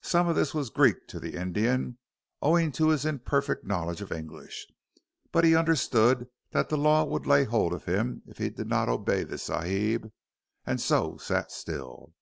[0.00, 1.98] Some of this was Greek to the Indian,
[2.40, 4.66] owing to his imperfect knowledge of English.
[5.32, 8.88] But he understood that the law would lay hold of him if he did not
[8.88, 10.10] obey this Sahib,
[10.64, 12.14] and so sat still.